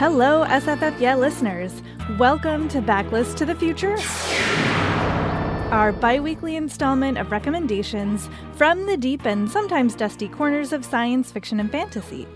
[0.00, 1.82] Hello, SFF Yeah listeners.
[2.18, 3.98] Welcome to Backlist to the Future,
[5.70, 11.30] our bi weekly installment of recommendations from the deep and sometimes dusty corners of science
[11.30, 12.26] fiction and fantasy.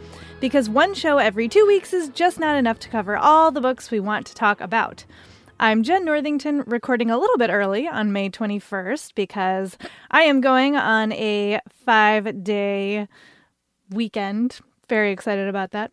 [0.41, 3.91] Because one show every two weeks is just not enough to cover all the books
[3.91, 5.07] we want to talk about.
[5.59, 9.79] I'm Jenn Northington, recording a little bit early on May 21st because
[10.11, 13.09] I am going on a five day
[13.89, 14.61] weekend
[14.95, 15.91] very excited about that.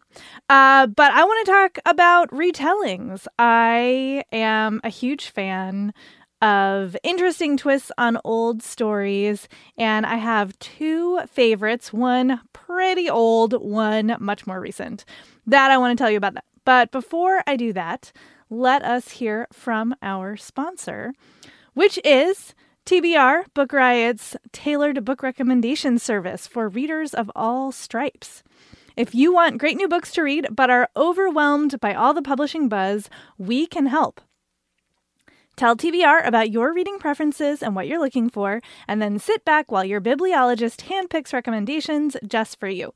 [0.47, 3.25] Uh, but I want to talk about retellings.
[3.39, 5.91] I am a huge fan
[6.39, 14.17] of interesting twists on old stories, and I have two favorites one pretty old, one
[14.19, 15.03] much more recent.
[15.47, 16.45] That I want to tell you about that.
[16.63, 18.11] But before I do that,
[18.51, 21.11] let us hear from our sponsor,
[21.73, 22.53] which is
[22.85, 28.43] TBR Book Riot's tailored book recommendation service for readers of all stripes.
[28.95, 32.69] If you want great new books to read but are overwhelmed by all the publishing
[32.69, 34.21] buzz, we can help.
[35.57, 39.71] Tell TBR about your reading preferences and what you're looking for, and then sit back
[39.71, 42.93] while your bibliologist handpicks recommendations just for you.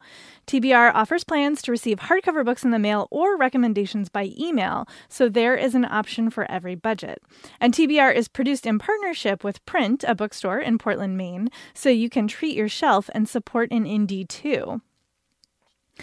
[0.48, 5.30] TBR offers plans to receive hardcover books in the mail or recommendations by email, so
[5.30, 7.22] there is an option for every budget.
[7.60, 12.10] And TBR is produced in partnership with Print, a bookstore in Portland, Maine, so you
[12.10, 14.82] can treat your shelf and support an indie too.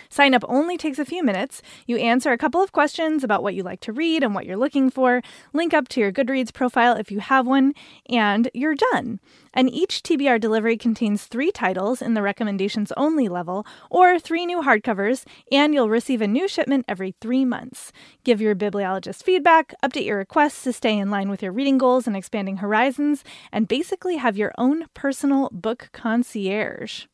[0.08, 1.62] Sign up only takes a few minutes.
[1.86, 4.56] You answer a couple of questions about what you like to read and what you're
[4.56, 5.22] looking for,
[5.52, 7.74] link up to your Goodreads profile if you have one,
[8.08, 9.20] and you're done.
[9.54, 14.62] And each TBR delivery contains three titles in the recommendations only level or three new
[14.62, 17.92] hardcovers, and you'll receive a new shipment every three months.
[18.24, 22.06] Give your bibliologist feedback, update your requests to stay in line with your reading goals
[22.06, 27.06] and expanding horizons, and basically have your own personal book concierge.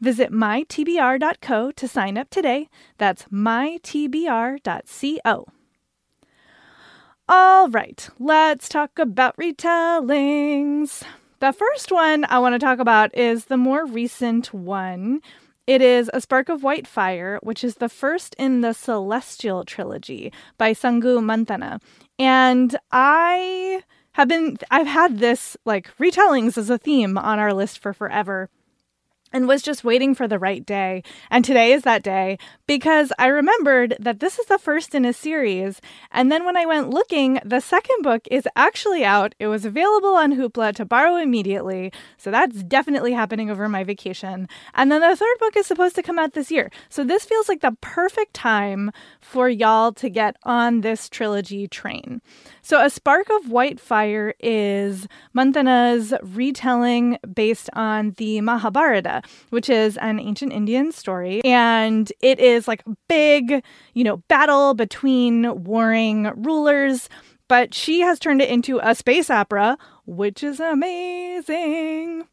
[0.00, 2.68] Visit mytbr.co to sign up today.
[2.98, 4.66] That's mytbr.co.
[7.28, 11.02] All right, let's talk about retellings.
[11.40, 15.20] The first one I want to talk about is the more recent one.
[15.66, 20.32] It is A Spark of White Fire, which is the first in the Celestial trilogy
[20.56, 21.80] by Sangu Mandanna.
[22.18, 27.80] And I have been I've had this like retellings as a theme on our list
[27.80, 28.48] for forever
[29.36, 31.02] and was just waiting for the right day.
[31.30, 35.12] And today is that day because I remembered that this is the first in a
[35.12, 35.82] series.
[36.10, 39.34] And then when I went looking, the second book is actually out.
[39.38, 41.92] It was available on Hoopla to borrow immediately.
[42.16, 44.48] So that's definitely happening over my vacation.
[44.74, 46.70] And then the third book is supposed to come out this year.
[46.88, 52.22] So this feels like the perfect time for y'all to get on this trilogy train.
[52.62, 59.96] So, A Spark of White Fire is Mandanna's retelling based on the Mahabharata, which is
[59.98, 61.42] an ancient Indian story.
[61.44, 63.62] And it is like a big,
[63.94, 67.08] you know, battle between warring rulers.
[67.48, 72.24] But she has turned it into a space opera, which is amazing.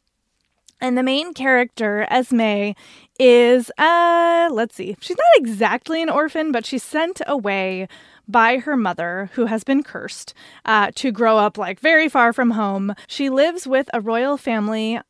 [0.80, 2.74] And the main character, Esmae,
[3.18, 7.88] is, uh, let's see, she's not exactly an orphan, but she's sent away
[8.26, 10.34] by her mother, who has been cursed,
[10.64, 12.94] uh, to grow up like very far from home.
[13.06, 15.00] She lives with a royal family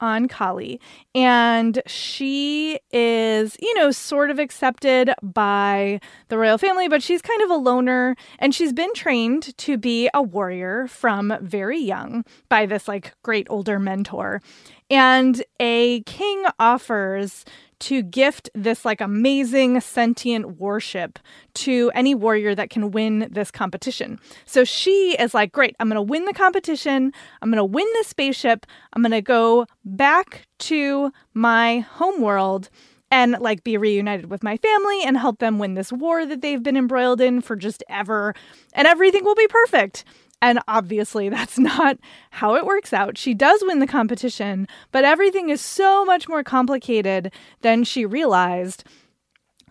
[0.00, 0.80] on Kali.
[1.14, 7.42] And she is, you know, sort of accepted by the royal family, but she's kind
[7.42, 8.16] of a loner.
[8.38, 13.46] And she's been trained to be a warrior from very young by this like great
[13.50, 14.42] older mentor.
[14.90, 17.44] And a king offers
[17.80, 21.18] to gift this like amazing sentient warship
[21.54, 24.18] to any warrior that can win this competition.
[24.44, 27.12] So she is like, great, I'm going to win the competition.
[27.42, 28.66] I'm going to win this spaceship.
[28.92, 32.70] I'm going to go back to my homeworld
[33.10, 36.62] and like be reunited with my family and help them win this war that they've
[36.62, 38.34] been embroiled in for just ever.
[38.72, 40.04] And everything will be perfect.
[40.42, 41.98] And obviously, that's not
[42.30, 43.18] how it works out.
[43.18, 47.32] She does win the competition, but everything is so much more complicated
[47.62, 48.84] than she realized.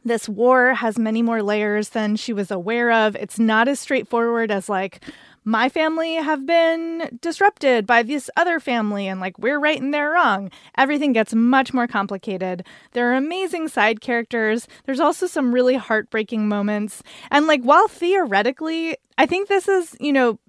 [0.05, 3.15] This war has many more layers than she was aware of.
[3.15, 5.03] It's not as straightforward as, like,
[5.45, 10.11] my family have been disrupted by this other family and like we're right and they're
[10.11, 10.51] wrong.
[10.77, 12.65] Everything gets much more complicated.
[12.91, 14.67] There are amazing side characters.
[14.85, 17.01] There's also some really heartbreaking moments.
[17.31, 20.39] And like while theoretically, I think this is, you know,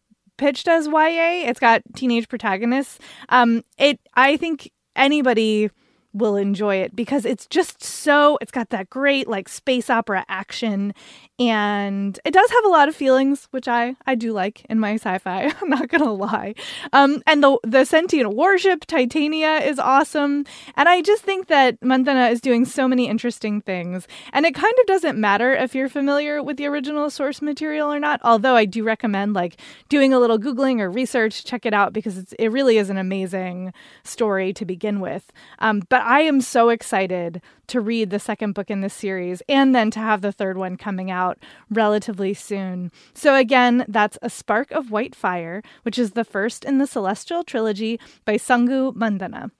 [0.40, 2.98] pitched as YA, it's got teenage protagonists.
[3.28, 5.70] Um it I think anybody
[6.12, 10.92] will enjoy it because it's just so it's got that great like space opera action
[11.40, 14.94] and it does have a lot of feelings which i i do like in my
[14.94, 16.54] sci-fi i'm not gonna lie.
[16.92, 20.44] Um and the the sentient warship titania is awesome.
[20.76, 24.06] And i just think that Mandanna is doing so many interesting things.
[24.34, 27.98] And it kind of doesn't matter if you're familiar with the original source material or
[27.98, 29.56] not although i do recommend like
[29.88, 33.72] doing a little googling or research check it out because it really is an amazing
[34.04, 35.32] story to begin with.
[35.58, 39.74] Um but I am so excited to read the second book in this series and
[39.74, 41.29] then to have the third one coming out
[41.70, 42.90] relatively soon.
[43.14, 47.44] So, again, that's A Spark of White Fire, which is the first in the Celestial
[47.44, 49.50] Trilogy by Sangu Mandanna.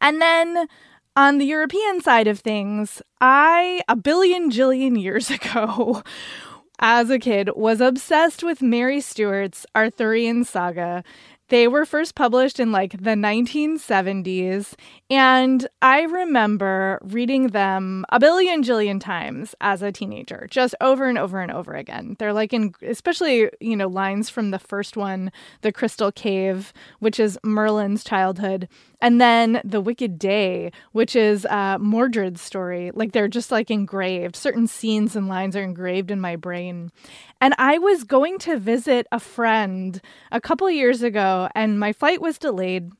[0.00, 0.66] And then
[1.16, 6.02] on the European side of things, I, a billion jillion years ago,
[6.78, 11.04] as a kid, was obsessed with Mary Stewart's Arthurian saga.
[11.50, 14.74] They were first published in like the 1970s.
[15.10, 21.18] And I remember reading them a billion jillion times as a teenager, just over and
[21.18, 22.14] over and over again.
[22.20, 25.32] They're like in, especially, you know, lines from the first one,
[25.62, 28.68] The Crystal Cave, which is Merlin's childhood.
[29.00, 32.90] And then The Wicked Day, which is uh, Mordred's story.
[32.94, 34.36] Like they're just like engraved.
[34.36, 36.90] Certain scenes and lines are engraved in my brain.
[37.40, 40.00] And I was going to visit a friend
[40.30, 42.90] a couple years ago, and my flight was delayed.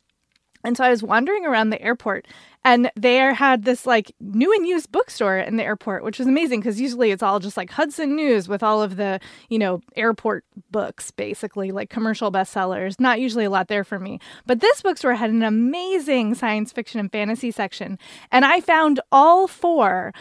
[0.64, 2.26] And so I was wandering around the airport
[2.64, 6.60] and there had this like new and used bookstore in the airport, which was amazing
[6.60, 9.18] because usually it's all just like Hudson News with all of the,
[9.48, 13.00] you know, airport books, basically, like commercial bestsellers.
[13.00, 14.20] Not usually a lot there for me.
[14.46, 17.98] But this bookstore had an amazing science fiction and fantasy section.
[18.30, 20.12] And I found all four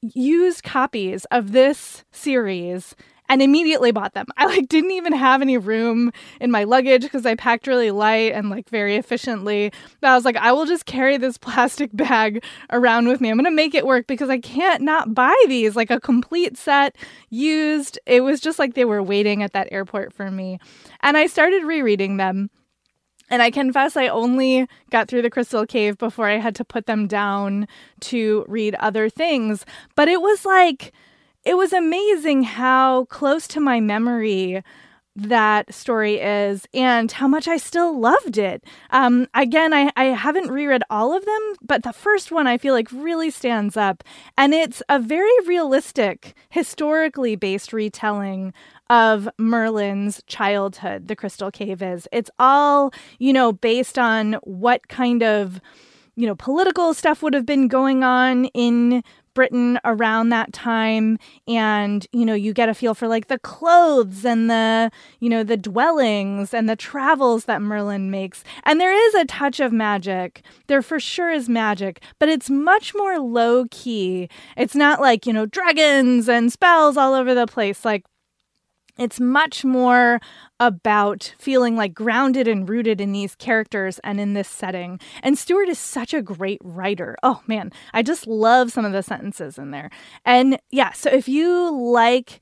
[0.00, 2.94] used copies of this series
[3.30, 4.26] and immediately bought them.
[4.36, 8.32] I like didn't even have any room in my luggage because I packed really light
[8.34, 9.72] and like very efficiently.
[10.00, 13.30] But I was like, I will just carry this plastic bag around with me.
[13.30, 16.96] I'm gonna make it work because I can't not buy these like a complete set
[17.30, 17.98] used.
[18.04, 20.58] It was just like they were waiting at that airport for me.
[21.00, 22.50] And I started rereading them.
[23.32, 26.86] And I confess I only got through the Crystal Cave before I had to put
[26.86, 27.68] them down
[28.00, 29.64] to read other things.
[29.94, 30.92] But it was like
[31.44, 34.62] it was amazing how close to my memory
[35.16, 38.64] that story is and how much I still loved it.
[38.90, 42.74] Um, again, I, I haven't reread all of them, but the first one I feel
[42.74, 44.04] like really stands up.
[44.38, 48.54] And it's a very realistic, historically based retelling
[48.88, 52.06] of Merlin's childhood, the Crystal Cave is.
[52.12, 55.60] It's all, you know, based on what kind of
[56.16, 59.02] you know, political stuff would have been going on in
[59.40, 64.22] Britain around that time and you know you get a feel for like the clothes
[64.22, 68.44] and the you know the dwellings and the travels that Merlin makes.
[68.64, 70.42] And there is a touch of magic.
[70.66, 74.28] There for sure is magic but it's much more low key
[74.58, 77.82] it's not like you know dragons and spells all over the place.
[77.82, 78.04] Like
[79.00, 80.20] it's much more
[80.60, 85.00] about feeling like grounded and rooted in these characters and in this setting.
[85.22, 87.16] And Stewart is such a great writer.
[87.22, 89.90] Oh man, I just love some of the sentences in there.
[90.26, 92.40] And yeah, so if you like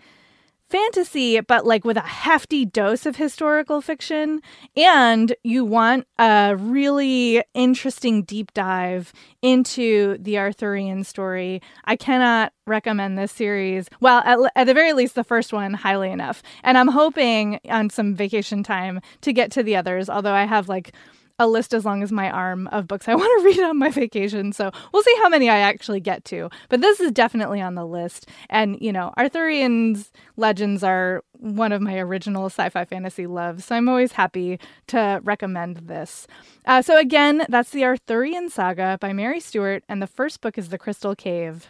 [0.68, 4.40] fantasy, but like with a hefty dose of historical fiction,
[4.76, 13.16] and you want a really interesting deep dive into the Arthurian story, I cannot recommend
[13.16, 13.88] this series.
[14.00, 16.42] Well, at, at the very least, the first one highly enough.
[16.62, 20.68] And I'm hoping on some vacation time to get to the others, although I have
[20.68, 20.92] like
[21.38, 23.90] a list as long as my arm of books I want to read on my
[23.90, 24.52] vacation.
[24.52, 26.50] So we'll see how many I actually get to.
[26.68, 28.28] But this is definitely on the list.
[28.50, 33.64] And, you know, Arthurian's legends are one of my original sci fi fantasy loves.
[33.64, 36.26] So I'm always happy to recommend this.
[36.66, 39.84] Uh, so again, that's the Arthurian Saga by Mary Stewart.
[39.88, 41.68] And the first book is The Crystal Cave.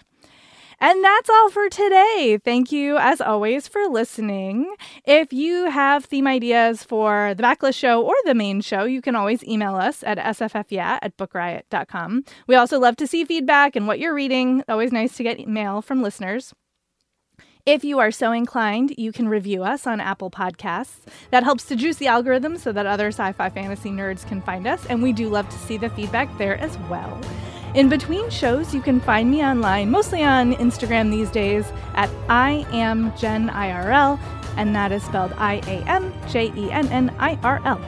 [0.81, 2.39] And that's all for today.
[2.45, 4.75] Thank you, as always, for listening.
[5.05, 9.17] If you have theme ideas for the backlist show or the main show, you can
[9.17, 12.25] always email us at sffyeah at bookriot.com.
[12.47, 14.63] We also love to see feedback and what you're reading.
[14.69, 16.55] Always nice to get email from listeners.
[17.67, 21.01] If you are so inclined, you can review us on Apple Podcasts.
[21.31, 24.67] That helps to juice the algorithm so that other sci fi fantasy nerds can find
[24.67, 27.21] us, and we do love to see the feedback there as well.
[27.75, 32.67] In between shows, you can find me online, mostly on Instagram these days, at I
[32.73, 34.19] am Jen IRL.
[34.57, 37.81] and that is spelled I A M J E N N I R L.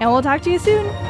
[0.00, 1.09] And we'll talk to you soon.